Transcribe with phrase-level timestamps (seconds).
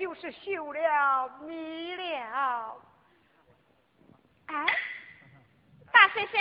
[0.00, 2.74] 就是绣了米了。
[4.46, 4.66] 哎，
[5.92, 6.40] 大婶婶，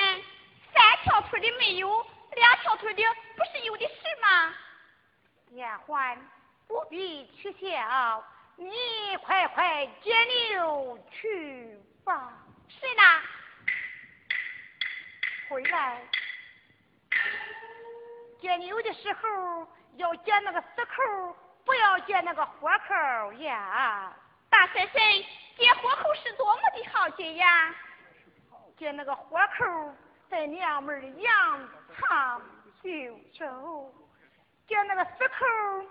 [0.73, 3.03] 三条腿的没有，两条腿的
[3.35, 4.55] 不是有的是吗？
[5.49, 6.17] 年欢，
[6.69, 8.23] 不必取笑，
[8.55, 8.71] 你
[9.25, 12.31] 快快解牛去吧。
[12.69, 13.03] 是呢，
[15.49, 16.01] 回来。
[18.39, 19.67] 解牛的时候
[19.97, 21.35] 要解那个死扣。
[21.69, 24.11] 不要借那个活口呀。
[24.49, 24.99] 大婶婶
[25.55, 27.75] 借活口是多么的好借呀。
[28.75, 29.93] 借那个活口
[30.27, 32.41] 在娘们儿的羊肠
[32.81, 32.89] 就
[33.31, 33.93] 酬
[34.67, 35.87] 借那个死扣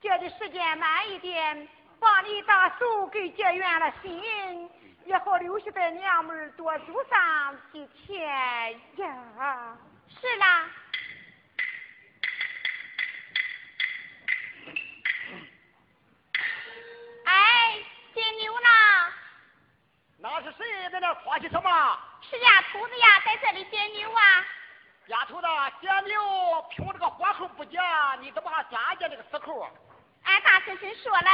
[0.00, 1.68] 借的时间慢一点
[2.00, 4.68] 帮你把手给解圆了心。
[5.04, 8.28] 也好留下在娘们儿多住上几天
[8.96, 9.78] 呀。
[10.08, 10.68] 是啦
[20.22, 21.98] 那是谁在那夸起什么？
[22.20, 24.44] 是丫头子呀，在这里点牛啊。
[25.06, 25.46] 丫头子
[25.80, 29.66] 点牛，凭这个火口不假，你怎么还加加这个死口？
[30.24, 31.30] 俺大婶婶说了，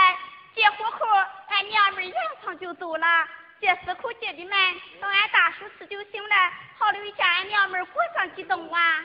[0.54, 1.04] 接火口，
[1.48, 3.28] 俺娘们扬长就走了。
[3.60, 6.36] 接死口接的们，等俺大叔吃就行了，
[6.78, 9.04] 好留一下俺娘们过上几冬啊。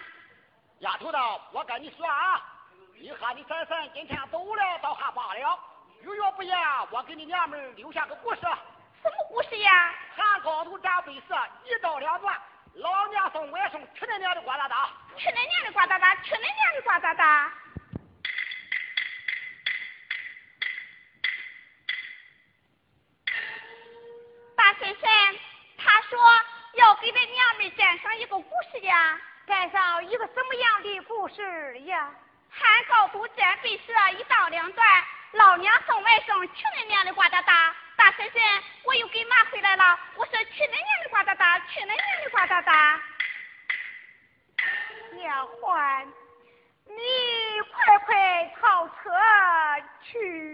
[0.81, 1.17] 丫头子，
[1.53, 2.39] 我跟你说啊，
[2.99, 5.59] 你喊你婶婶今天走了倒还罢了，
[6.03, 6.55] 有要不言，
[6.91, 8.41] 我给你娘们留下个故事。
[9.01, 9.93] 什么故事呀？
[10.15, 11.35] 汉高祖斩白蛇
[11.65, 12.39] 一刀两断
[12.75, 17.51] 老娘送外甥去恁娘的瓜啦哒去恁娘的瓜哒哒去恁娘的瓜哒哒
[24.55, 25.09] 大先生
[25.77, 26.19] 他说
[26.73, 32.13] 要给咱娘们讲上一个故事呀讲上一个什么样的故事呀
[32.49, 37.75] 汉高祖斩白蛇一刀两断老娘送外甥去恁娘的瓜哒哒
[38.17, 38.41] 婶婶，
[38.83, 39.99] 我又给拿回来了。
[40.15, 43.01] 我说去恁娘的呱哒哒，去恁娘的呱哒哒。
[45.13, 46.07] 娘欢，
[46.85, 48.93] 你快快跑车
[50.03, 50.50] 去。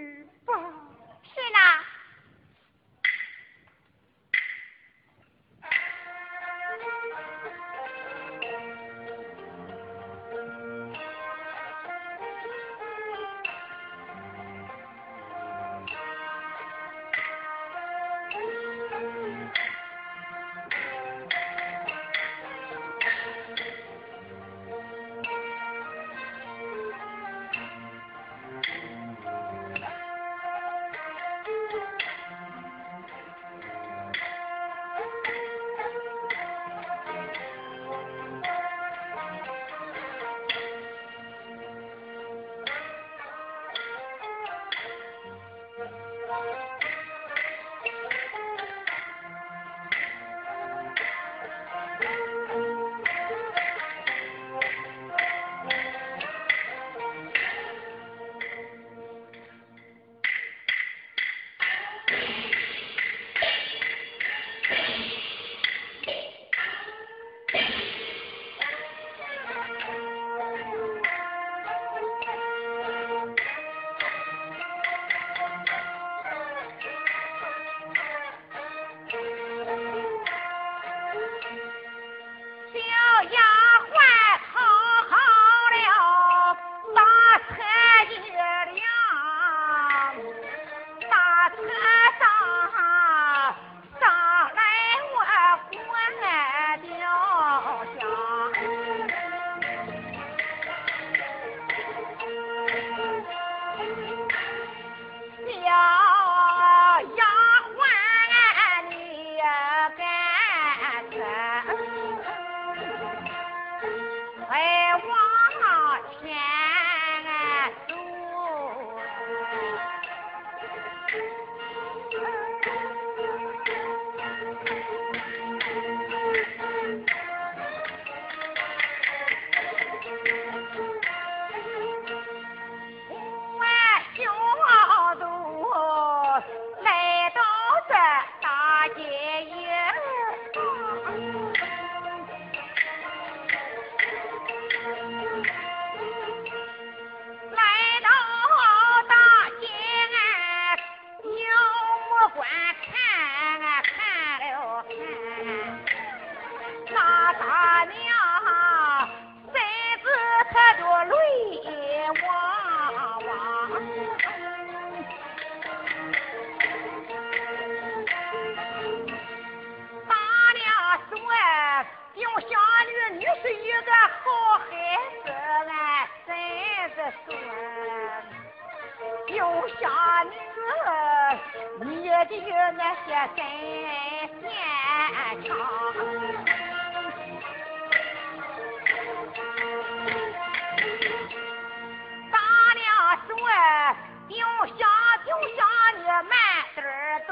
[194.30, 194.80] 就想
[195.26, 195.60] 就想
[195.98, 196.32] 你慢
[196.76, 196.80] 点
[197.28, 197.32] 走，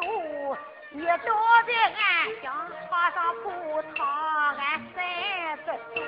[0.92, 1.28] 你走
[1.68, 1.96] 在俺
[2.42, 2.46] 家
[2.80, 3.46] 床上不
[3.96, 4.00] 躺，
[4.56, 4.64] 俺
[4.96, 4.98] 真
[5.58, 6.00] 是说，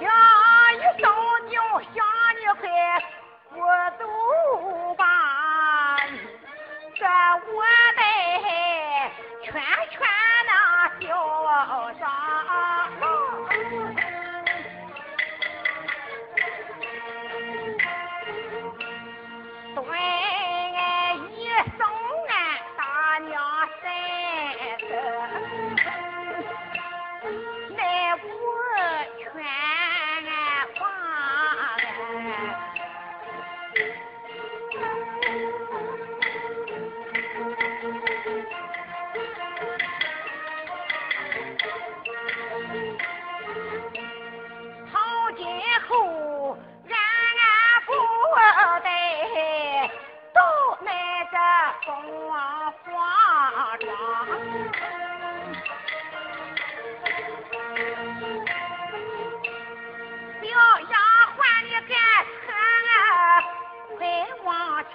[0.00, 0.02] 想
[0.74, 1.04] 一走
[1.48, 1.54] 就
[1.94, 1.96] 想
[2.36, 2.62] 你快
[3.50, 3.54] 不
[3.98, 4.02] 走。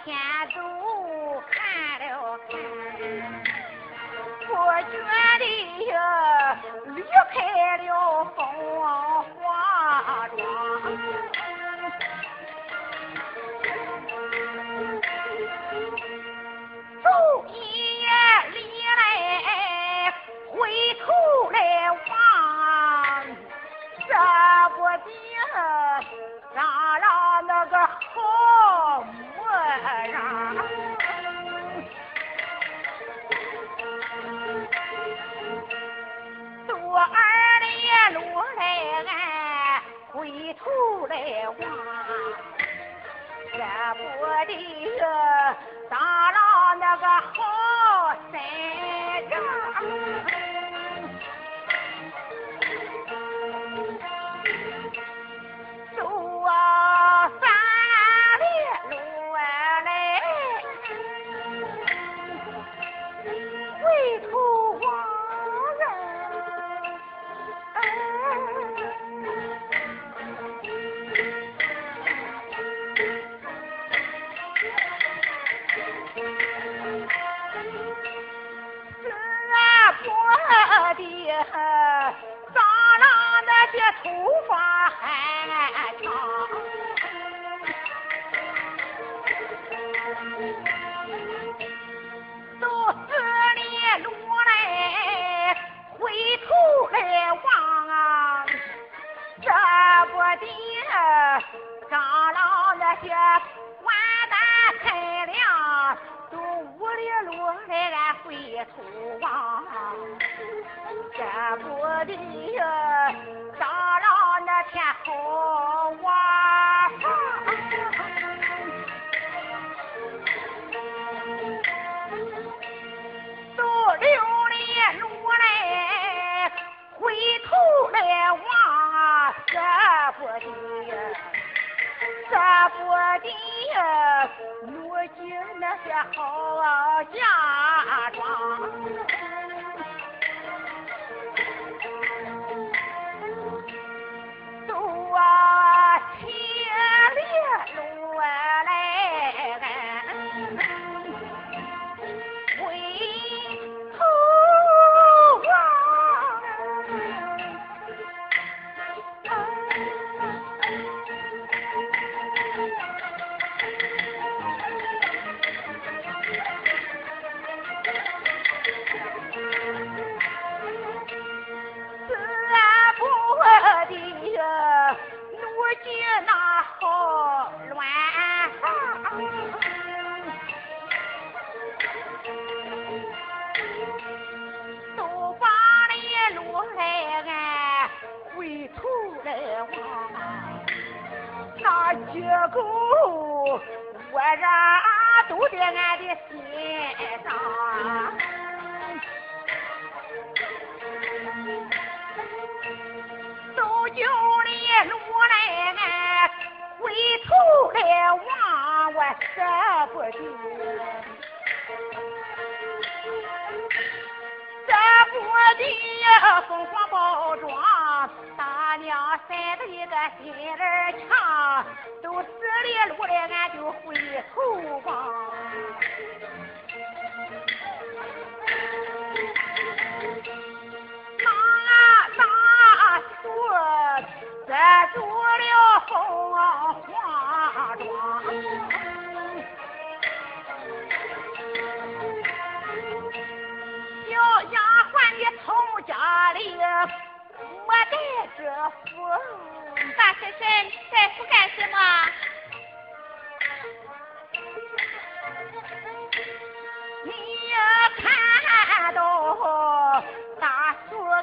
[0.05, 0.15] 天
[0.53, 2.51] 都看了看
[4.45, 4.53] 不
[4.91, 4.95] 觉
[5.39, 5.43] 得
[5.91, 5.95] 呀
[6.95, 7.01] 离
[7.33, 8.39] 开了后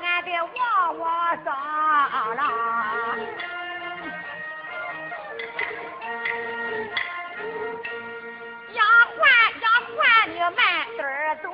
[0.02, 1.46] 俺的王王上
[2.34, 2.42] 了。
[8.72, 8.82] 丫
[9.14, 9.20] 鬟
[9.60, 9.96] 丫鬟
[10.28, 10.60] 你慢
[10.96, 11.00] 点
[11.42, 11.46] 走，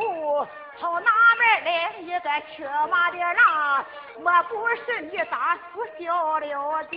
[0.81, 3.85] 朝哪边来一个缺马的郎？
[4.21, 5.61] 莫不是你打死
[5.99, 6.97] 小了丢？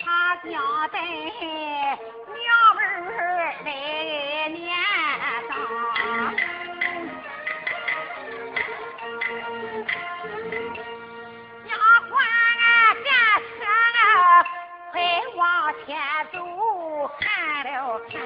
[0.00, 0.50] 他将
[0.90, 1.16] 在娘
[2.74, 3.66] 们儿来
[15.84, 15.96] 前
[16.32, 16.38] 走，
[17.20, 18.20] 看了看，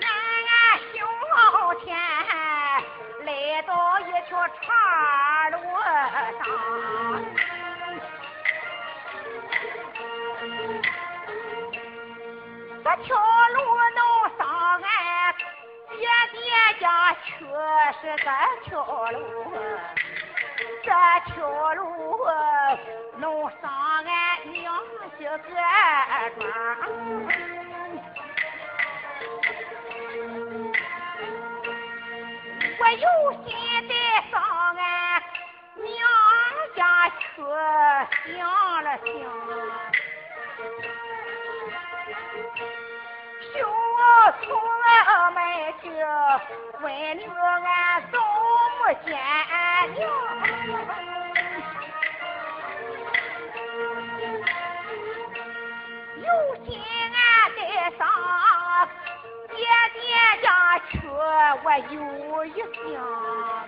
[0.00, 0.08] 俺
[0.46, 0.50] 俺
[0.92, 0.98] 胸
[1.84, 1.86] 前
[3.24, 3.28] 来
[3.62, 5.56] 到一条岔路
[6.38, 6.42] 上。
[12.82, 13.08] 这条
[13.48, 13.56] 路
[13.94, 14.00] 能
[14.38, 14.40] 上
[14.80, 14.84] 俺
[15.90, 15.98] 爹
[16.32, 16.40] 爹
[16.80, 16.84] 家
[17.24, 17.28] 去，
[18.00, 18.26] 是这
[18.64, 18.70] 条
[19.12, 19.18] 路，
[20.82, 20.88] 这
[21.26, 21.84] 条路
[23.18, 23.70] 弄上
[24.04, 24.72] 俺娘
[25.18, 25.48] 家个
[26.38, 26.40] 庄。
[32.78, 33.06] 我有
[33.44, 33.48] 心
[33.88, 33.92] 带
[34.30, 34.34] 上
[34.76, 34.80] 俺
[35.76, 35.88] 娘
[36.76, 36.80] 家
[37.18, 37.20] 去，
[38.26, 38.38] 想
[38.84, 39.04] 了想。
[43.52, 43.56] 就
[44.42, 44.46] 出
[46.80, 46.84] 门
[47.18, 47.68] 去问了俺
[48.10, 48.14] 祖
[48.78, 49.08] 母见
[49.94, 50.00] 娘，
[56.30, 57.18] 如今俺
[57.56, 57.58] 得
[57.98, 58.00] 上
[59.48, 59.58] 爹
[59.94, 60.00] 爹
[60.42, 60.46] 家
[60.90, 60.92] 去，
[61.64, 62.48] 我有一
[62.92, 63.59] 想，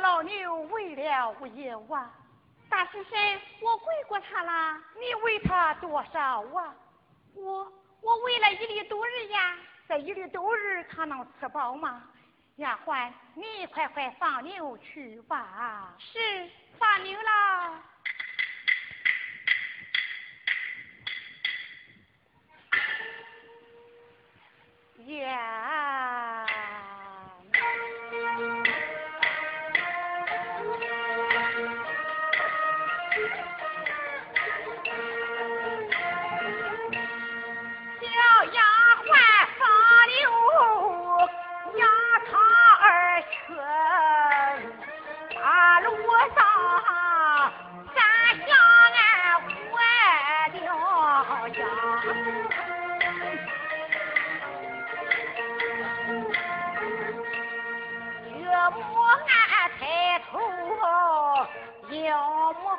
[0.00, 2.08] 老牛喂了无有啊？
[2.70, 4.80] 大师婶，我喂过他了。
[4.94, 6.72] 你喂他多少啊？
[7.34, 9.56] 我我喂了一粒多日呀。
[9.88, 12.04] 这一粒多日，他能吃饱吗？
[12.58, 15.96] 丫鬟，你快快放牛去吧。
[15.98, 17.82] 是，放牛了。
[25.06, 26.46] 呀。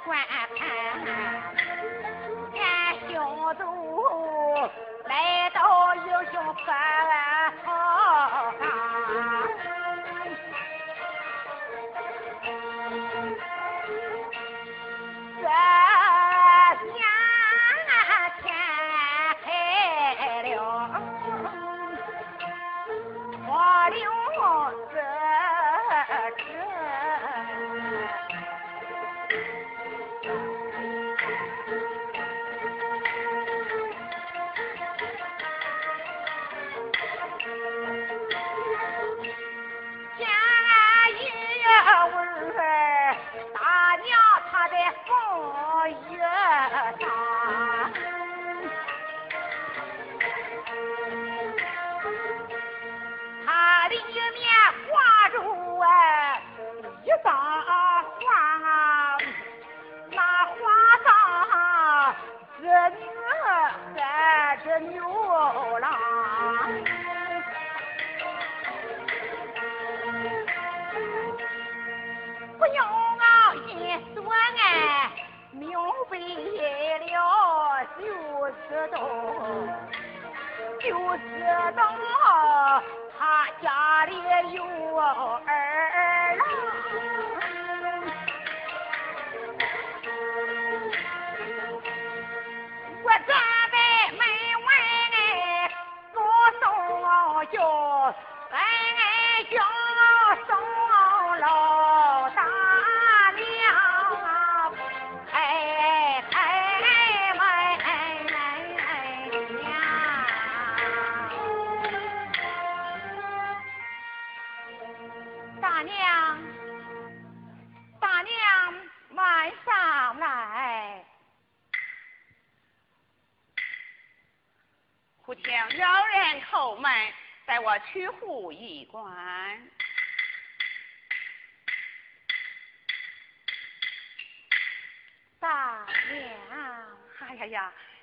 [0.10, 0.18] 观
[0.58, 0.66] 看，
[2.58, 2.60] 看
[3.08, 3.14] 匈
[3.60, 3.62] 奴
[5.06, 5.14] 来
[5.52, 5.60] 到
[5.94, 6.66] 英雄坡。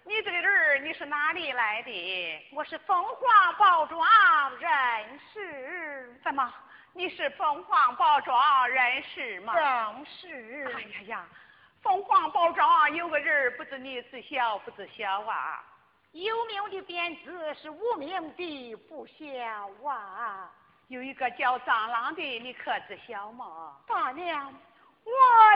[0.04, 2.48] 你这个人你是哪里来的？
[2.52, 4.06] 我是凤凰包庄
[4.58, 6.20] 人士。
[6.22, 6.52] 怎么？
[6.92, 9.54] 你是凤凰包庄人士吗？
[9.54, 10.72] 正是。
[10.74, 11.26] 哎呀呀，
[11.82, 15.64] 凤凰包庄有个人，不知你知晓不知晓啊？
[16.12, 20.50] 有名的编子是无名的不晓啊！
[20.88, 23.76] 有一个叫蟑螂的，你可知晓吗？
[23.86, 24.54] 大娘，
[25.06, 25.12] 我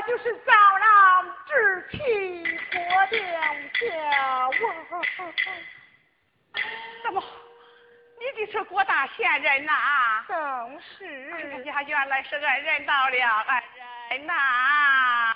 [0.06, 1.98] 就是蟑螂之妻
[2.72, 3.20] 郭殿
[3.74, 4.48] 下。
[4.48, 4.52] 我
[7.02, 7.22] 怎么？
[8.20, 10.24] 你的是郭大贤人呐？
[10.28, 11.30] 正是。
[11.34, 13.62] 哎呀，原来是恩人到了，恩
[14.20, 15.29] 人呐！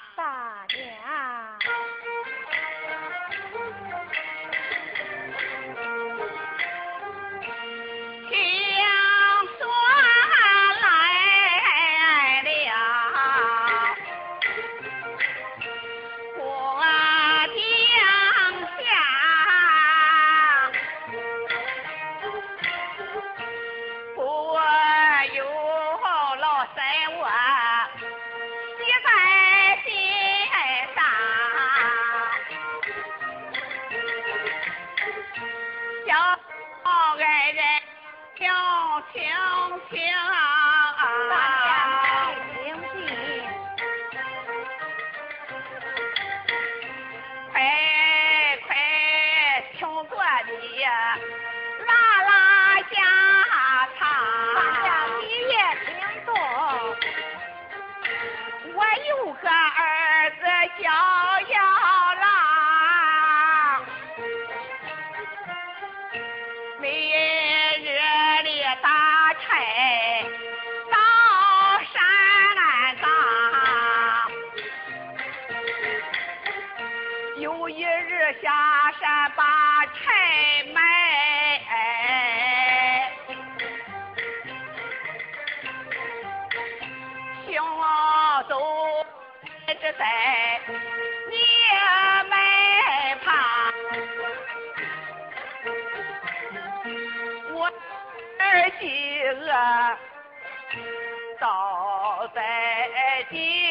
[79.00, 79.42] 山把
[79.87, 80.80] 柴卖。
[87.46, 87.52] 行
[88.48, 88.52] 走
[89.80, 90.04] 这在
[91.30, 91.37] 你
[92.28, 92.33] 们
[93.24, 93.26] 怕，
[97.52, 97.57] 我
[98.38, 98.42] 儿
[98.80, 98.83] 饥
[99.28, 99.46] 饿
[101.38, 101.44] 倒
[102.35, 102.38] 在
[103.30, 103.63] 地，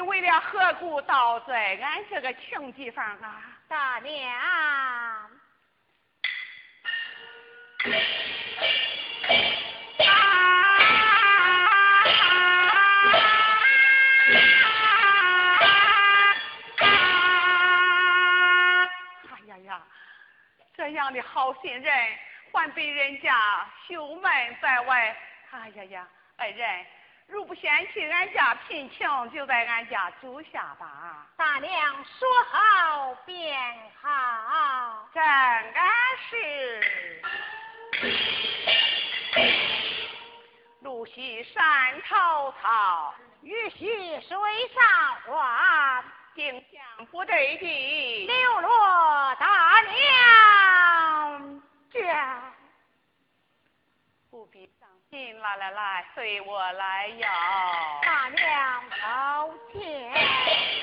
[0.00, 3.42] 你为了何故倒在俺这个穷地方啊？
[3.68, 4.18] 大娘。
[19.28, 19.82] 哎呀呀，
[20.74, 22.18] 这样的好心人，
[22.54, 25.14] 还被人家休门在外。
[25.50, 26.08] 哎呀呀，
[26.38, 26.86] 恩人，
[27.30, 31.24] 如不嫌弃俺家贫穷，就在俺家住下吧。
[31.36, 31.72] 大娘
[32.04, 33.56] 说好便
[34.02, 35.08] 好。
[35.14, 35.92] 正安
[36.28, 36.82] 是。
[40.80, 43.86] 露西山头草，雨溪
[44.22, 44.36] 水
[44.74, 46.02] 上花，
[46.34, 51.60] 丁香不对地，流落大娘
[51.92, 52.39] 家。
[55.10, 57.28] 不必伤心，来来来，随我来摇。
[58.02, 60.79] 大娘抱歉。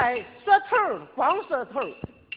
[0.00, 0.76] 在舌头
[1.16, 1.80] 光舌头，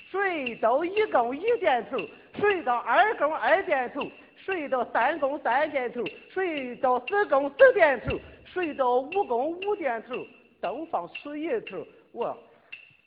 [0.09, 1.97] 睡到一更一点头，
[2.39, 4.01] 睡到二更二点头，
[4.35, 10.15] 睡到三更三点头，睡到四更四点头，睡到五更五点头，
[10.59, 12.35] 东方出一头，我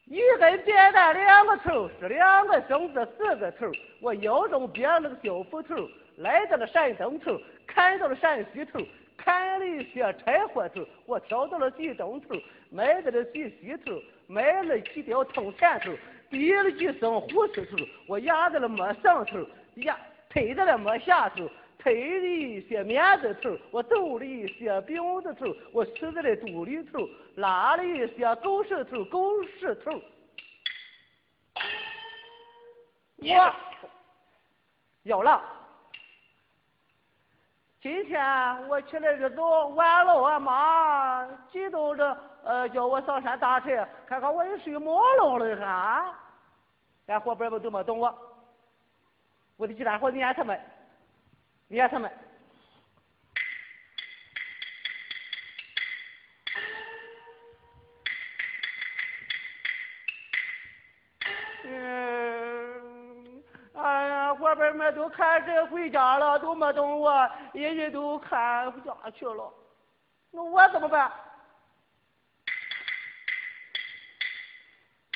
[0.06, 3.66] 一根扁担两个头，是两个绳子四个头，
[4.00, 5.74] 我腰中别了个小斧头，
[6.18, 7.36] 来到了山东头，
[7.66, 8.78] 看到了山西头。
[9.16, 12.34] 砍了一些柴火头，我挑到了地东头，
[12.68, 13.92] 埋在了地西头，
[14.26, 15.92] 埋了几条铜钱头，
[16.30, 19.38] 滴了几声胡石头，我压在了没上头，
[19.76, 19.98] 压
[20.30, 29.92] 推在了没下头，推了一些面子头，我抖了一些饼子头，我吃在了肚里头，拉了一些狗石头，狗石头。
[33.16, 33.54] 我
[35.04, 35.42] 有了。
[37.80, 38.18] 今天
[38.68, 46.14] 我起来日早晚了，我妈激动着，呃，叫我上山打柴，看看我也睡朦胧了哈。
[47.06, 48.14] 俺伙伴们都没等我，
[49.56, 50.60] 我的鸡蛋伙撵他们，
[51.68, 52.10] 撵他们。
[61.66, 63.42] 嗯，
[63.74, 67.10] 哎呀，伙伴们都看着回家了，都没等我，
[67.54, 69.50] 人人都看回家去了，
[70.30, 71.10] 那我怎么办？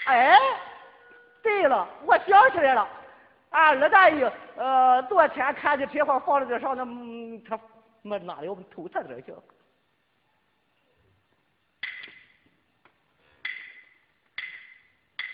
[0.09, 0.38] 哎，
[1.42, 2.88] 对了，我想起来了，
[3.51, 7.61] 俺二大爷，呃，昨天看的皮花放在这上，那嗯他
[8.01, 9.35] 没拿了，我们偷他这去。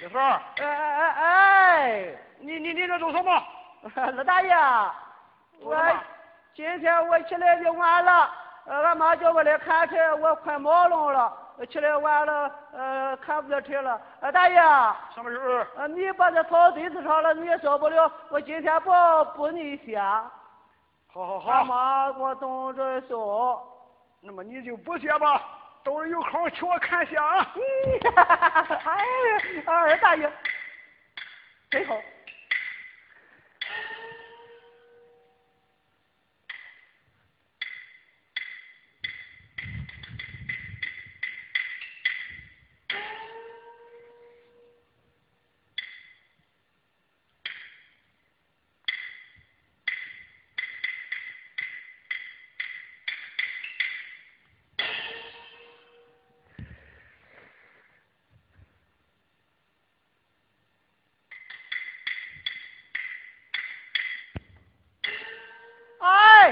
[0.01, 3.45] 李叔，哎哎哎哎，你你你这做什么？
[3.95, 4.53] 二大爷，
[5.61, 5.81] 我
[6.53, 8.29] 今天我起来就晚了，
[8.67, 11.33] 呃俺妈叫我来看柴，我快忙拢了，
[11.71, 14.01] 起来晚了，呃，看不了车了。
[14.21, 14.57] 呃，大爷，
[15.15, 15.67] 什么事？
[15.77, 18.11] 呃，你把这草堆子上了，你也受不了。
[18.31, 18.91] 我今天不
[19.37, 20.31] 补你下。
[21.13, 23.63] 好好俺好，妈给我等着手。
[24.21, 25.41] 那么你就不歇吧，
[25.85, 27.25] 等会有空请我看戏啊。
[28.85, 30.31] 哎呀，二大爷，
[31.71, 31.95] 真好。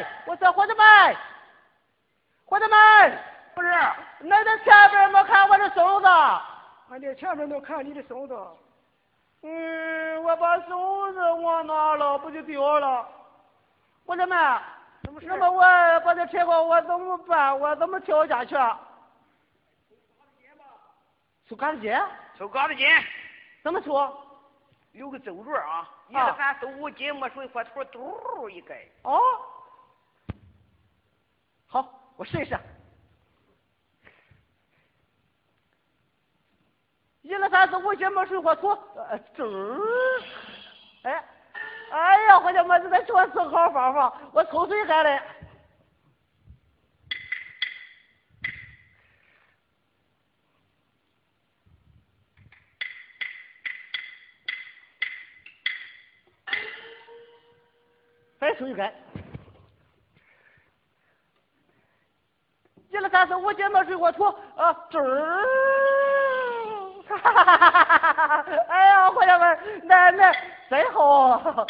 [0.03, 1.17] 哎，我说伙计们，
[2.45, 3.19] 伙计们，
[3.55, 3.69] 不是，
[4.21, 6.09] 那在前边没看我的孙子？
[6.91, 8.37] 俺在前面没看你的孙子。
[9.43, 13.09] 嗯，我把孙子忘哪了，不就丢了？
[14.05, 14.61] 伙计们，
[15.05, 15.27] 什么事？
[15.27, 15.61] 那么我
[16.01, 17.59] 把这车给我怎么办？
[17.59, 18.57] 我怎么跳下去？
[21.49, 21.97] 抽杆子筋？
[22.39, 22.89] 抽杆子筋，
[23.63, 24.13] 怎么抽？
[24.93, 28.87] 有个走轮啊，一二三四五斤，没水火头，嘟一盖。
[29.05, 29.21] 哦，好，
[32.17, 32.59] 我试一试。
[37.23, 39.81] 一二三四五斤没水火土，呃，这儿，
[41.03, 41.25] 哎，
[41.91, 45.23] 哎呀，伙计们，这在给我思好方法，我抽水干嘞。
[58.41, 58.93] 再抽一根。
[63.03, 64.25] 二三四五斤没水火土，
[64.57, 65.45] 啊，这儿，
[67.09, 68.45] 哈哈哈哈哈哈！
[68.69, 70.33] 哎呀，伙计们，那那
[70.71, 71.67] 真好。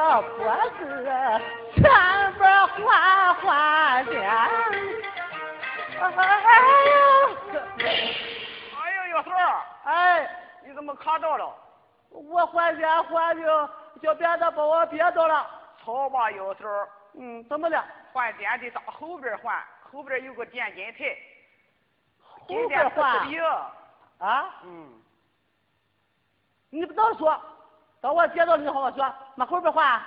[0.00, 1.04] 担，我不是
[1.74, 1.82] 前
[2.38, 4.30] 边换换脸。
[6.00, 6.32] 哎呀！
[8.74, 9.90] 哎呀，小孙儿，哎，
[10.64, 11.54] 你怎么卡到了？
[12.08, 13.70] 我换脸换的，
[14.02, 15.46] 叫别的把我憋到了。
[15.82, 17.84] 好吧，小孙儿，嗯，怎么了？
[18.12, 21.16] 换电的到后边换，后边有个电金台，
[22.46, 23.20] 后边换
[24.18, 24.54] 啊？
[24.64, 24.88] 嗯，
[26.70, 27.38] 你不早说，
[28.00, 30.00] 等我接到你好好说，往后边换。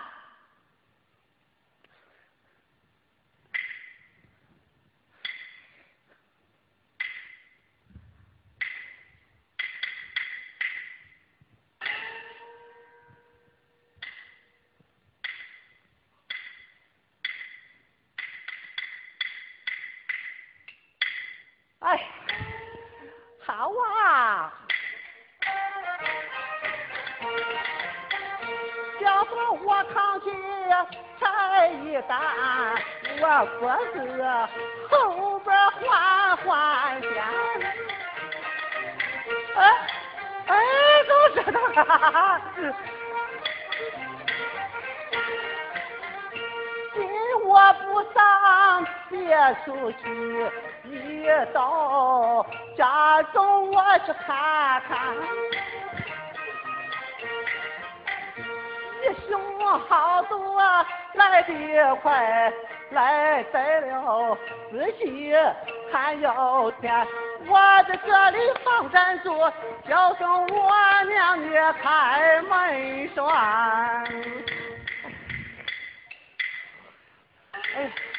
[61.45, 62.53] 爹快，
[62.91, 64.37] 来得了
[64.71, 65.33] 仔细
[65.91, 67.07] 看要天。
[67.45, 69.37] 我在这里放站住，
[69.87, 70.71] 叫声我
[71.05, 73.23] 娘你开门栓。
[77.75, 78.12] 哎。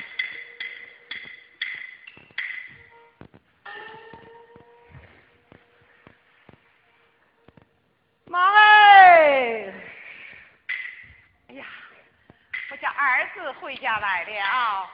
[13.65, 14.91] 回家来了。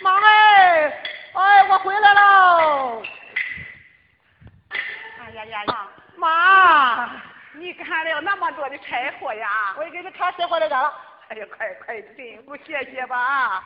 [0.00, 1.02] 妈哎！
[1.34, 3.02] 哎，我回来喽。
[5.18, 5.88] 哎呀呀呀！
[6.16, 7.10] 妈，
[7.54, 9.74] 你干了那么多的柴火呀？
[9.76, 10.94] 我给你看柴火来干了？
[11.30, 13.60] 哎呀，快快进屋歇歇吧。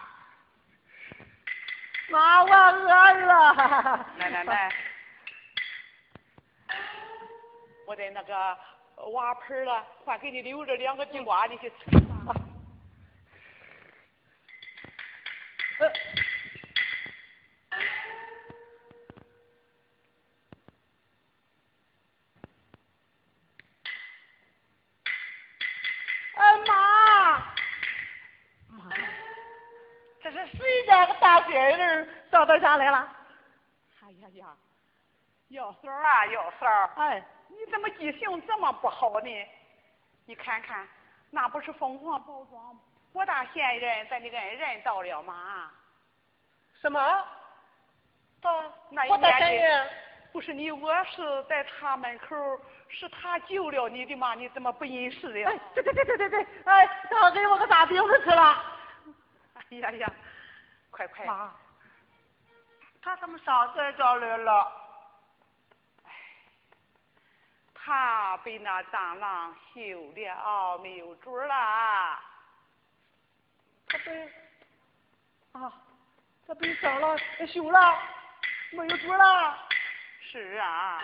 [2.08, 4.06] 妈，我饿了。
[4.16, 4.72] 来来来，
[7.86, 8.58] 我在那个
[9.12, 12.03] 瓦盆了，还给你留着两个地瓜，你去吃
[32.74, 33.08] 到咱家来了？
[34.02, 34.56] 哎呀呀，
[35.48, 39.48] 幺嫂啊，幺嫂，哎，你怎么记性这么不好呢？
[40.26, 40.86] 你看看，
[41.30, 42.78] 那不是凤凰包庄
[43.12, 45.70] 郭大仙人咱的恩人到了吗？
[46.80, 47.00] 什么？
[48.40, 49.90] 到那大仙年的人？
[50.32, 52.36] 不是你我是在他门口，
[52.88, 54.34] 是他救了你的吗？
[54.34, 55.48] 你怎么不认识呀？
[55.48, 58.64] 哎，对对对对对对，哎，他给我个大饼子吃了。
[59.54, 60.12] 哎呀呀，
[60.90, 61.24] 快快！
[61.24, 61.54] 妈，
[63.04, 64.72] 他怎么上咱这来了？
[67.74, 72.18] 他被那蟑螂休了，没有主儿了。
[73.86, 74.32] 他被
[75.52, 75.70] 啊，
[76.46, 77.98] 他被蟑螂休了，
[78.70, 79.58] 没有主了。
[80.22, 81.02] 是啊，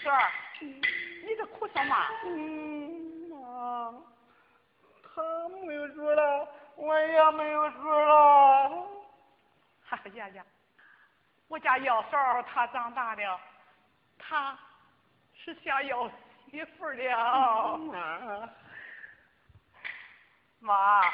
[0.00, 0.30] 婶儿，
[0.60, 1.96] 你这哭什么？
[2.26, 3.92] 嗯，妈，
[5.02, 5.20] 他
[6.14, 8.86] 了，我也没有事了。
[9.90, 10.44] 哎呀呀，
[11.48, 13.40] 我家幺嫂儿她长大了，
[14.18, 14.56] 她
[15.34, 16.10] 是想要
[16.50, 17.76] 媳妇儿了。
[17.78, 18.48] 妈，
[20.60, 21.12] 妈，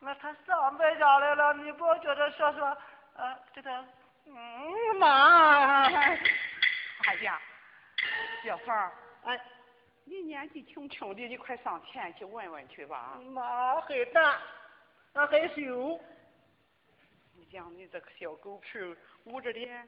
[0.00, 2.76] 那他上咱家来了，你不觉得说说，
[3.16, 3.84] 呃，这个，
[4.26, 5.84] 嗯，妈，
[7.06, 7.40] 哎呀，
[8.44, 8.92] 幺嫂儿，
[9.24, 9.40] 哎，
[10.08, 13.20] 你年纪轻轻的，你快上前去问问去吧。
[13.30, 14.40] 妈害大，
[15.12, 16.00] 俺害羞。
[17.34, 18.78] 你讲你这个小狗屁，
[19.24, 19.86] 捂着脸，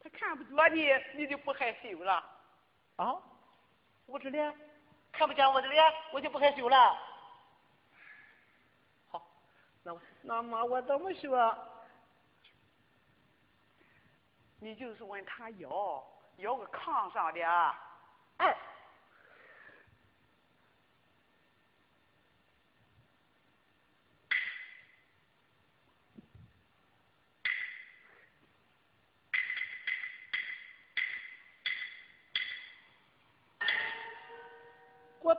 [0.00, 2.14] 他看不着你，你就不害羞了。
[2.96, 3.16] 啊，
[4.06, 4.52] 捂着脸
[5.12, 6.98] 看不见我的脸，我就不害羞了。
[9.10, 9.24] 好，
[9.84, 11.56] 那我那妈我怎么说？
[14.58, 16.04] 你就是问他要，
[16.38, 17.40] 要个炕上的。
[18.38, 18.56] 哎，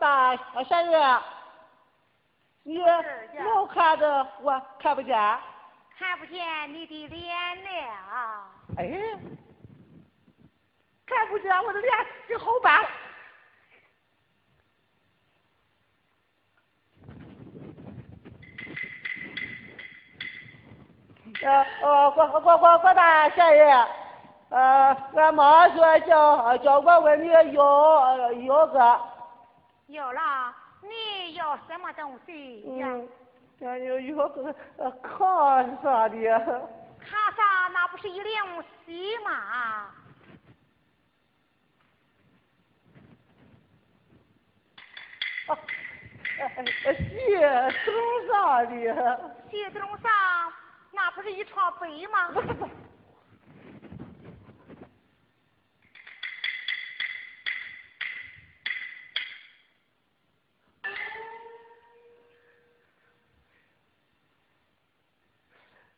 [0.03, 1.21] 郭大仙人，
[2.63, 5.17] 你老看着我看不见？
[5.97, 7.33] 看不见你的脸
[8.11, 8.45] 了。
[8.77, 8.99] 哎，
[11.05, 11.93] 看不见我的脸，
[12.27, 12.85] 你好办。
[21.41, 23.87] 呃呃，郭郭郭郭大仙人，
[24.49, 27.41] 呃，俺妈说叫叫我问你要
[28.33, 29.12] 要个，
[29.93, 32.87] 有了，你要什么东西呀？
[32.87, 33.07] 嗯，
[33.61, 36.17] 俺要要个呃炕啥的。
[36.99, 39.31] 卡萨那不是一辆戏吗？
[39.31, 39.93] 啊，
[45.45, 45.55] 呃，
[46.95, 47.91] 鞋头
[48.33, 49.35] 上的。
[49.51, 50.09] 戏东上
[50.91, 52.31] 那不是一床被吗？
[52.31, 52.67] 不不不，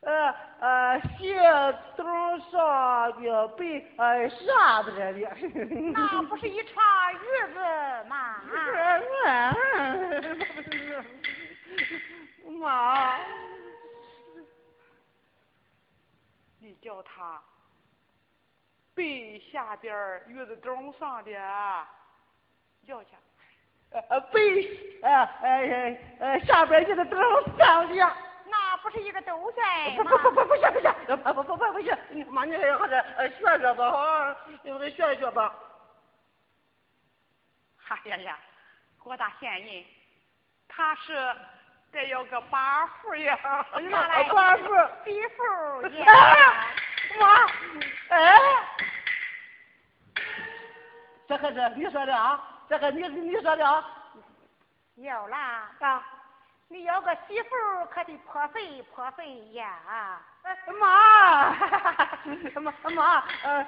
[0.05, 1.35] 呃呃，鞋
[1.97, 2.03] 头
[2.51, 5.19] 上的被呃啥子来的？
[5.93, 6.73] 那不是一场
[7.13, 7.59] 日子
[8.07, 8.41] 吗？
[12.59, 13.17] 妈，
[16.59, 17.41] 你叫他
[18.93, 21.31] 背下边儿月子中上的，
[22.85, 23.09] 要去。
[24.09, 27.19] 呃背呃呃呃下边月子中
[27.57, 27.95] 上的。
[28.47, 29.61] 那不是一个兜塞
[29.97, 30.03] 吗？
[30.03, 32.67] 不不不不不行不是，不不不不不行，你妈你还是
[33.17, 35.53] 呃学学吧哈，学学吧。
[37.87, 38.37] 哎呀呀，
[38.97, 39.85] 郭大仙人，
[40.67, 41.35] 他是
[41.91, 43.37] 得有个把妇呀。
[43.79, 44.65] 拿来寡妇
[45.03, 46.03] 媳妇也。
[46.03, 46.73] 哎，
[47.19, 47.45] 妈，
[48.09, 48.39] 哎，
[51.27, 53.85] 这可是你说的啊，这个你你说的啊
[54.95, 56.03] 有啦，啊，
[56.67, 57.49] 你要个媳妇
[57.91, 60.19] 可得破费破费呀。
[60.79, 61.51] 妈，
[62.59, 63.67] 妈妈，呃，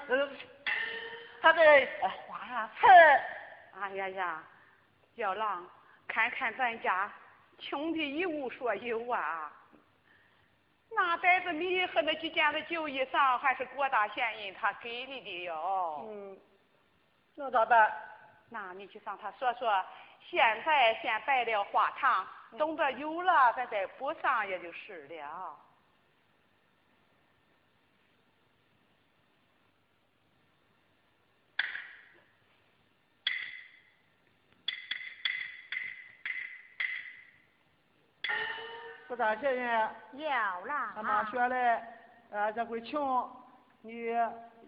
[1.42, 2.90] 他在花盆。
[3.80, 4.44] 哎呀呀，
[5.16, 5.66] 小郎，
[6.08, 7.12] 看看咱家
[7.60, 9.52] 穷的一无所有啊！
[10.90, 16.08] 那袋子米和那几件子旧衣裳，还是郭大县人他给你的哟。
[16.10, 16.38] 嗯，
[17.36, 17.92] 那咋办？
[18.50, 19.86] 那你去向他说说，
[20.28, 22.26] 现在先摆了花堂，
[22.58, 25.56] 等着有了，咱再补上也就是了。
[39.08, 40.92] 不大县人，要啦。
[40.94, 41.82] 他妈说嘞，
[42.30, 43.32] 呃，这回穷，
[43.82, 44.14] 你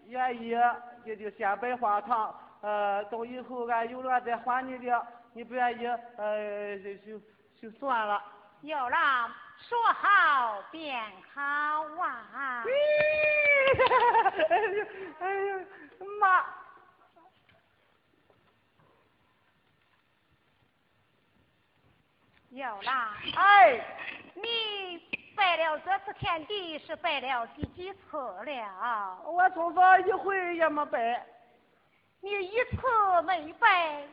[0.06, 0.56] 愿意
[1.04, 7.20] 也就先摆花堂，呃，等以后俺有了再还你的，你不愿意，呃，就就
[7.60, 8.22] 就算了。
[8.62, 11.02] 有了，说好便
[11.34, 11.40] 好
[12.02, 12.64] 啊。
[14.48, 14.86] 哎呦，
[15.20, 15.60] 哎呦，
[16.20, 16.44] 妈。
[22.50, 22.92] 有了。
[23.36, 23.96] 哎。
[24.32, 24.98] 你
[25.36, 29.20] 拜了这次天地是拜了第几次了？
[29.26, 31.26] 我从早一回也没拜。
[32.20, 34.06] 你一次没拜，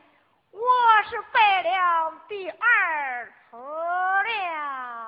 [0.50, 0.60] 我
[1.08, 5.07] 是拜了第二次了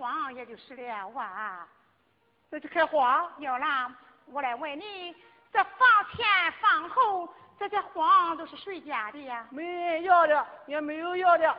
[0.00, 1.66] 荒，也就是了哇。
[2.50, 3.30] 再去开荒？
[3.36, 3.92] 要啦，
[4.24, 5.14] 我来问你，
[5.52, 5.86] 这房
[6.16, 7.28] 前房后
[7.58, 9.46] 这些荒都是谁家的呀？
[9.50, 11.54] 没人要的，也没有要的。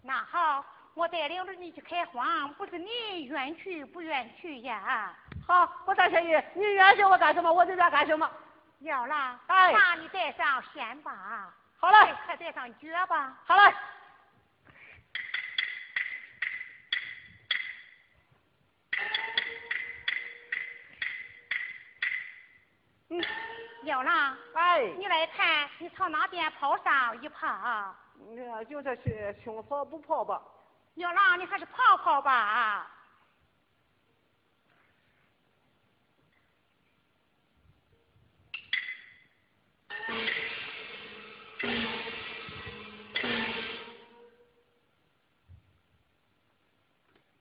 [0.00, 0.64] 那好，
[0.94, 5.12] 我带领着你去开荒，不是你愿去不愿去呀？
[5.44, 8.30] 好，我大仙爷，你愿意我干什么，我就愿干什么。
[8.78, 11.52] 要了，哎那你带上线吧。
[11.78, 13.36] 好嘞，快带上脚吧。
[13.44, 13.74] 好嘞。
[23.92, 24.10] 要了，
[24.54, 27.94] 哎，你来看，你朝哪边跑上一跑？
[28.26, 30.40] 你看就这些青草不跑吧？
[30.96, 32.90] 小郎，你还是跑跑吧。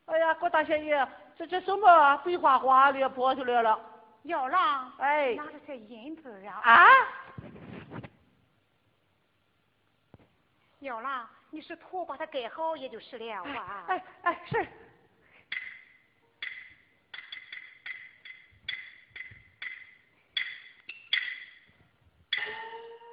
[0.08, 3.80] 哎呀，郭大仙爷，这这什么白花花的跑出来了？
[4.24, 6.54] 要了，哎，哪的是银子呀？
[6.64, 6.88] 啊？
[10.80, 13.86] 要了，你是图把它盖好也就是了啊。
[13.88, 14.68] 哎哎是。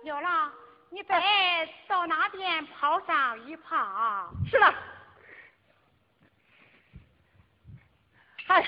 [0.04, 0.52] 要了，
[0.90, 4.32] 你再到那边跑上一跑。
[4.50, 4.74] 是了。
[8.46, 8.66] 嗨。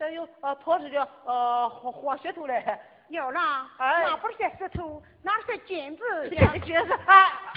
[0.00, 0.08] 哎，
[0.62, 2.78] 拖着的呃黄黄石头嘞。
[3.08, 3.40] 有了，
[3.78, 6.52] 哎，那不是石头，那是金子呀。
[6.62, 7.52] 金子啊。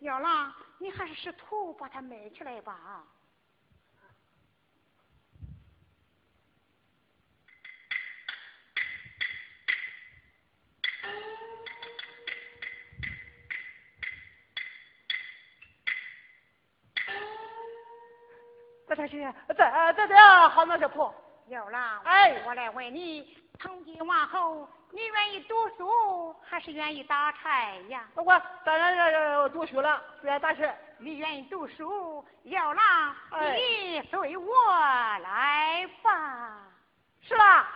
[0.00, 3.04] 有了，你还是使土把它埋起来吧。
[19.48, 21.14] 这才行，这这这好那就跑。
[21.48, 28.04] 要了，哎，我来问你，从今往后，你愿意读书还是愿意打柴呀？
[28.14, 30.78] 我当然要要读书了，不愿打柴。
[30.98, 32.80] 你愿意读书，有了，
[33.30, 34.46] 哎、你随我
[35.22, 36.58] 来吧。
[37.22, 37.66] 是啦。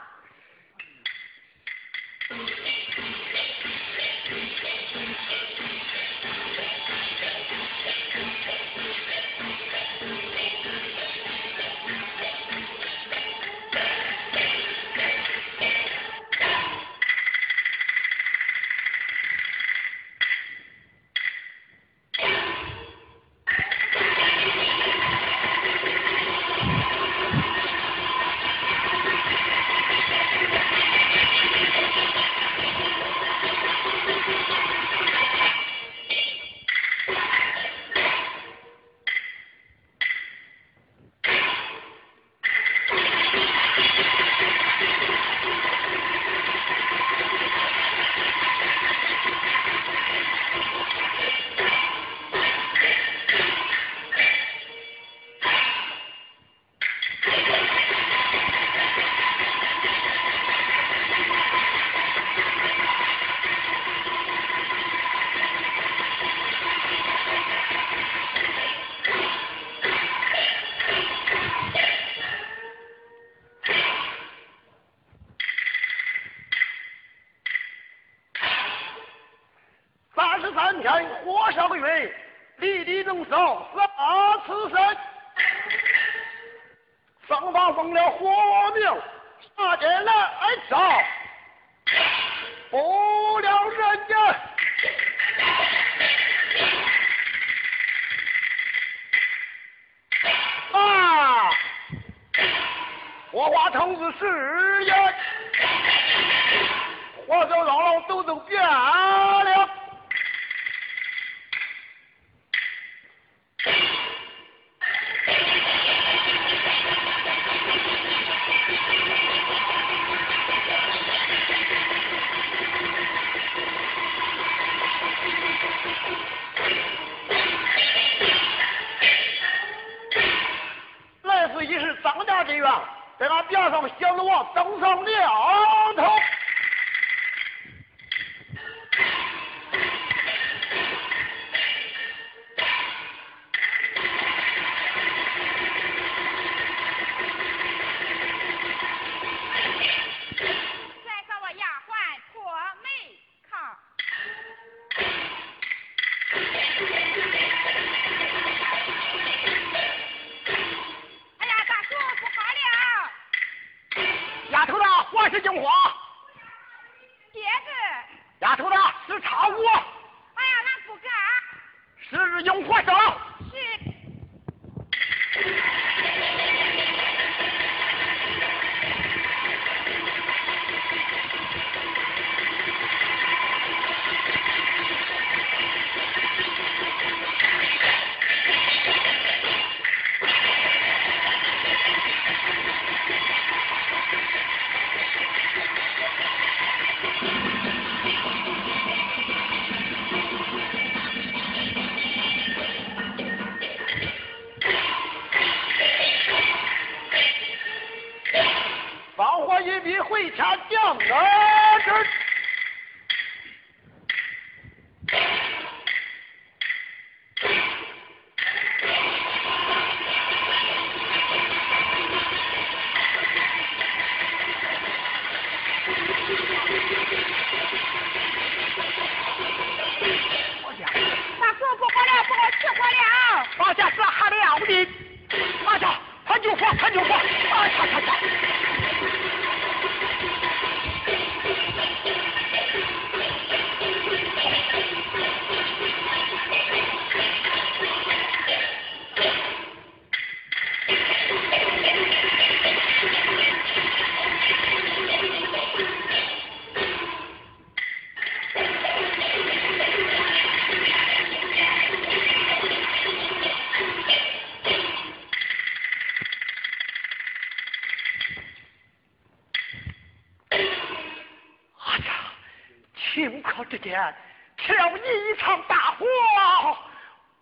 [274.57, 276.07] 挑一场大火，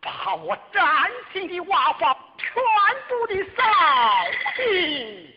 [0.01, 2.53] 把我崭新的娃娃全
[3.09, 3.63] 部的烧
[4.57, 5.35] 尽，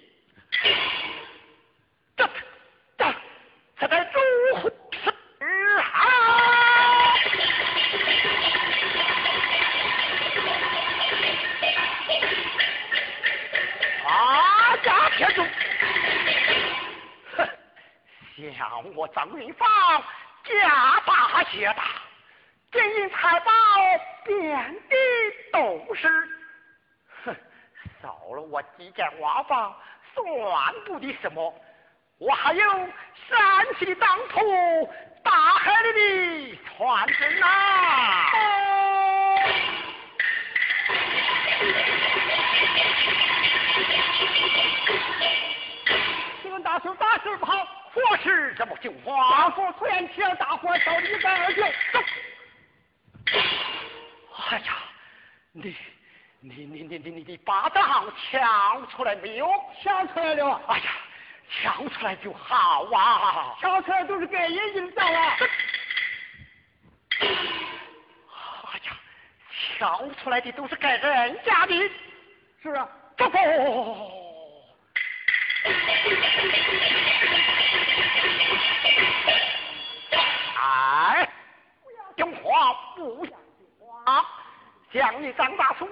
[2.17, 2.29] 这他
[2.97, 3.15] 这
[3.77, 5.11] 他该如何是
[5.81, 6.07] 好？
[14.07, 14.93] 啊，站
[15.33, 15.45] 住！
[17.35, 17.37] 哼，
[18.57, 19.65] 想我张云发。
[28.95, 29.75] 这瓦房
[30.13, 31.53] 算不得什么，
[32.17, 32.63] 我还有
[33.27, 34.89] 山西的当铺，
[35.21, 35.91] 大海里
[36.53, 37.45] 的船身呐！
[46.41, 49.73] 请问大叔，大事不好，我是这么救瓦房？
[49.73, 51.99] 突然间大火烧的一干二净，走！
[54.51, 54.77] 哎呀，
[55.51, 55.75] 你。
[82.15, 82.23] 给
[85.19, 85.85] 你张大叔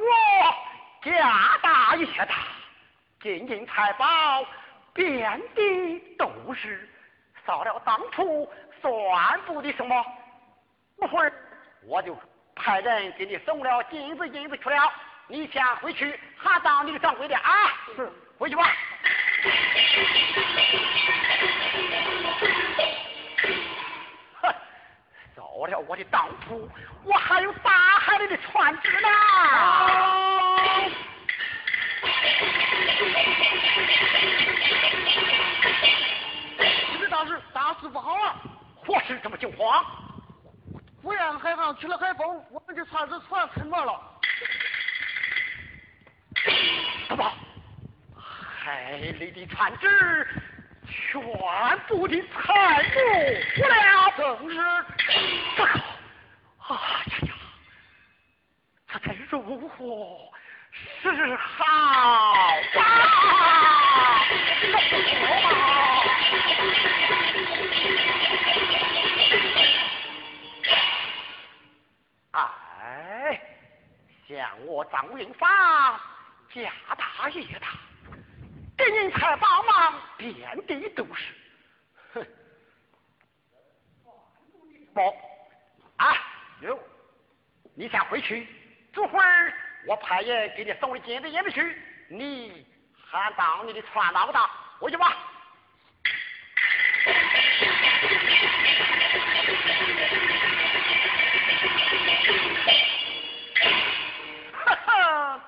[1.01, 2.35] 家大业大，
[3.21, 4.45] 金银财宝
[4.93, 6.89] 遍地都是，
[7.45, 8.49] 少了当初
[8.81, 10.05] 算不得什么。
[11.01, 11.33] 一会儿
[11.85, 12.17] 我就
[12.55, 14.93] 派人给你送了金子银子去了，
[15.27, 17.51] 你先回去喊当你的掌柜的啊！
[17.97, 18.71] 是，回去吧。
[25.53, 26.67] 哼，糟了我的当铺，
[27.03, 29.07] 我还有大海里的船只呢。
[36.99, 38.35] 你大事大事不好啊！
[38.85, 39.85] 何事这么惊慌？
[41.01, 44.01] 福阳海航起了海风，我们的船只船沉没了。
[47.07, 47.31] 怎么？
[48.15, 50.27] 海里的船只
[50.93, 51.21] 全
[51.87, 52.97] 部的财物
[53.55, 53.73] 不了？
[54.17, 54.55] 正是。
[55.55, 55.69] 这个，
[56.67, 57.29] 哎呀呀，
[58.87, 59.77] 这该如何
[61.01, 61.65] 是好
[72.31, 72.41] 啊？
[72.81, 73.39] 哎，
[74.27, 75.99] 像我张云发
[76.53, 77.67] 家大业大，
[78.77, 80.35] 给您才帮忙，遍
[80.67, 81.33] 地都是。
[82.13, 82.25] 哼，
[84.93, 85.01] 不，
[85.97, 86.17] 啊，
[86.61, 86.77] 有，
[87.75, 88.47] 你先回去，
[88.91, 89.53] 这会儿
[89.87, 92.65] 我派人给你送的金子也子去，你
[92.95, 94.49] 喊到你的船老大，
[94.79, 95.15] 回去吧。
[104.65, 105.41] 哈哈，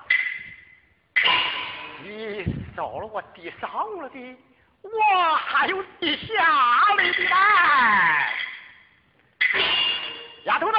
[2.02, 2.65] 你。
[2.84, 4.36] 了我地上了的，
[4.82, 8.34] 我还有地下来的来。
[10.44, 10.76] 丫头子，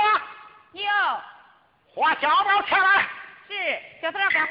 [0.73, 0.83] 有，
[1.93, 3.05] 花小包钱来。
[3.47, 3.53] 是，
[4.01, 4.47] 小头长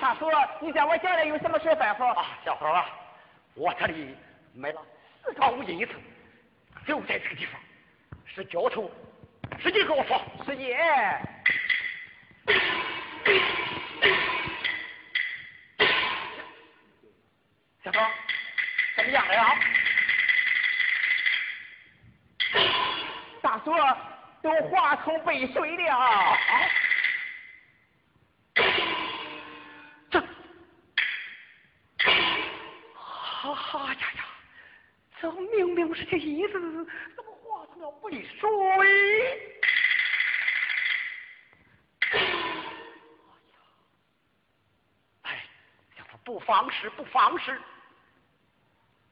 [0.00, 0.30] 大叔，
[0.60, 2.06] 你在我家里有什么事吩咐？
[2.14, 2.86] 啊，小伙啊，
[3.54, 4.16] 我这里
[4.54, 4.82] 买了
[5.22, 5.94] 四套银子，
[6.86, 7.60] 就在这个地方，
[8.34, 8.90] 是交出，
[9.60, 10.78] 使劲跟我说，师姐。
[17.82, 18.10] 小芳，
[18.96, 19.58] 怎么样了呀？
[23.42, 23.72] 大叔，
[24.42, 25.96] 都化成背水了。
[25.96, 26.36] 啊！
[30.10, 30.20] 这，
[32.94, 34.24] 哈哈呀呀，
[35.20, 36.52] 这明明是这椅子，
[37.16, 37.29] 怎么
[37.80, 38.48] 了背水？
[45.22, 45.42] 哎，
[45.96, 47.60] 小凤不妨事，不妨事。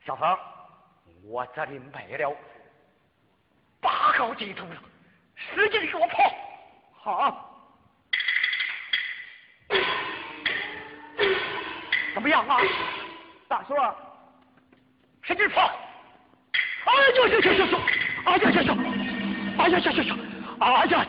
[0.04, 0.38] 小凤，
[1.24, 2.36] 我这里没了
[3.80, 4.82] 八高金头了，
[5.34, 6.22] 使劲给我跑。
[6.92, 7.44] 好。
[12.14, 12.58] 怎么样啊？
[13.48, 13.74] 大叔，
[15.22, 15.70] 使劲跑！
[16.84, 17.80] 哎呦呦呦呦呦！
[18.28, 18.72] 哎呀呀呀！
[19.58, 20.12] 哎呀呀呀呀！
[20.60, 21.06] 哎呀，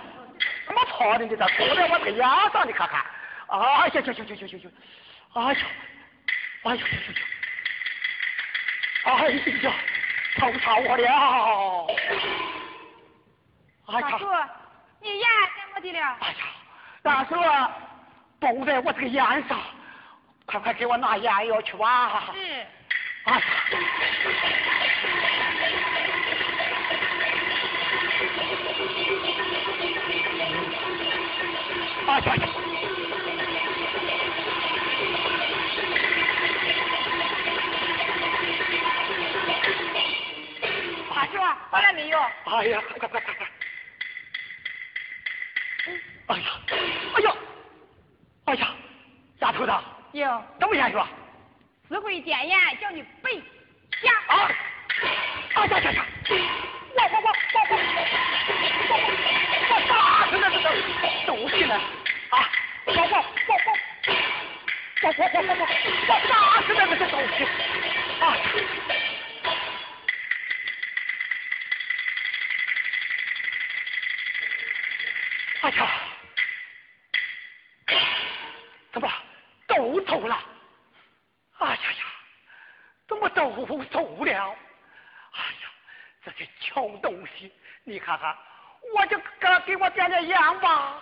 [0.65, 1.25] 怎么跑的？
[1.25, 3.03] 你这跑在我这个牙上，你看看！
[3.47, 4.79] 哎呀呀呀呀呀呀呀！
[5.33, 5.59] 哎呀！
[6.63, 7.27] 哎呀呀呀呀！
[9.03, 9.11] 哎
[9.63, 9.73] 呀，
[10.37, 11.03] 疼死我了！
[13.87, 14.01] 哎呀！
[14.01, 14.23] 大叔，
[15.01, 15.99] 你眼怎么的了？
[16.21, 16.33] 哎呀，
[17.01, 17.35] 大叔，
[18.39, 19.59] 绷在我这个眼上，
[20.45, 22.31] 快快给我拿眼药去吧！
[22.33, 22.39] 是。
[23.23, 23.41] 哎呀！
[32.09, 32.49] 哎呀呀！
[41.13, 41.37] 大叔，
[41.69, 42.17] 回来没有？
[42.45, 43.47] 哎呀，快快快快快！
[46.27, 46.45] 哎呀，
[47.13, 47.35] 哎呀，
[48.45, 48.67] 哎呀，
[49.41, 49.71] 丫头子，
[50.13, 50.43] 有。
[50.59, 51.07] 怎么样是吧？
[51.87, 53.39] 死会谏言，叫你背
[54.01, 54.11] 下。
[54.27, 54.51] 啊！
[55.53, 56.05] 啊呀呀呀！
[56.95, 58.28] 我我我我我
[65.09, 65.65] 我我我我
[66.07, 67.43] 我打死那个东西！
[68.21, 68.37] 啊！
[75.61, 75.89] 哎呀！
[78.91, 79.11] 怎么
[79.65, 80.39] 都走了？
[81.57, 82.05] 哎呀呀！
[83.07, 84.31] 怎么都走了？
[84.31, 85.71] 哎呀，
[86.23, 87.51] 这些穷东西！
[87.83, 88.37] 你看看，
[88.93, 91.01] 我就给给我点点烟吧，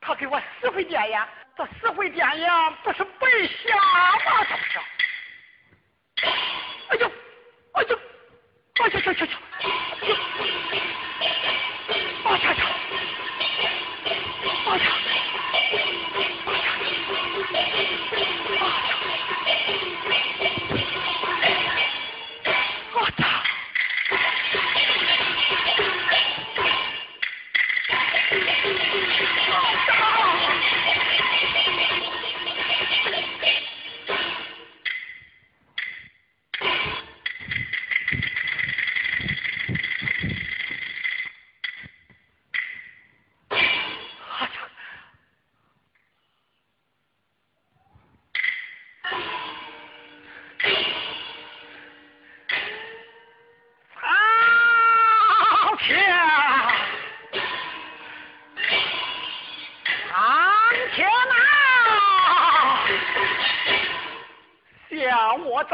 [0.00, 2.46] 他给我死会点烟，这四回电影
[2.84, 4.78] 不是白瞎吗这不是
[6.90, 7.10] 哎呦
[7.72, 7.98] 哎呦
[8.74, 9.45] 哎呦呦呦呦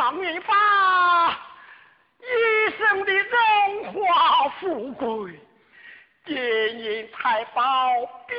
[0.03, 1.31] 像我张云发
[2.19, 2.25] 一
[2.77, 5.39] 生的荣华富贵，
[6.27, 7.63] 金银财宝
[8.27, 8.37] 遍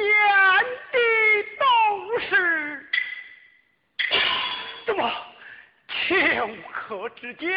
[0.91, 0.97] 地
[1.57, 2.89] 都是，
[4.85, 5.09] 怎么
[5.87, 7.49] 顷刻之间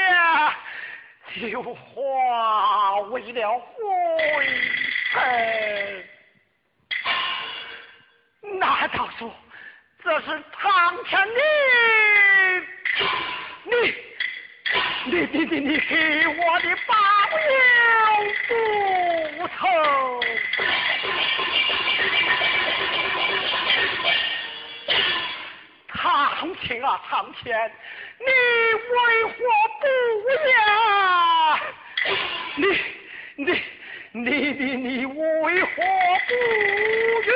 [1.51, 3.75] 就化为了灰
[5.11, 6.09] 尘？
[8.61, 9.29] 难道说
[10.05, 11.41] 这是苍天你
[15.17, 16.93] 你你你你给我的报
[17.41, 17.49] 应
[19.39, 19.57] 不成？
[25.89, 27.73] 苍天啊苍天，
[28.19, 28.95] 你为
[29.25, 29.33] 何
[29.81, 29.85] 不
[30.45, 30.53] 言？
[32.57, 32.63] 你
[33.37, 33.47] 你
[34.13, 35.15] 你的你为
[35.63, 35.71] 何
[36.29, 36.31] 不
[37.23, 37.27] 允？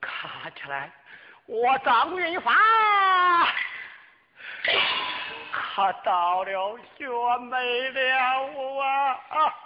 [0.00, 0.90] 看起来
[1.62, 2.50] 我张云发
[5.52, 7.06] 可到了绝
[7.38, 8.02] 美了
[8.80, 8.82] 啊！
[8.82, 9.61] 啊啊啊